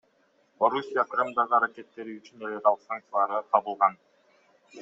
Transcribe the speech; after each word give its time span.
Орусия 0.67 1.03
Крымдагы 1.11 1.55
аракеттери 1.57 2.17
үчүн 2.21 2.49
эл 2.49 2.57
аралык 2.57 2.83
санкцияларга 2.89 3.43
кабылган. 3.55 4.01